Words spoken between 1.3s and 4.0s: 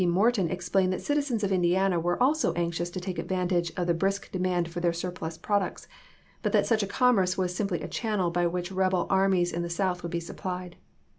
of Indiana were also anxious to take advantage of the